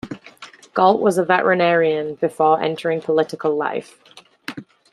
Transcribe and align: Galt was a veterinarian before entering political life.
Galt 0.73 0.99
was 0.99 1.19
a 1.19 1.23
veterinarian 1.23 2.15
before 2.15 2.59
entering 2.59 3.01
political 3.01 3.55
life. 3.55 3.99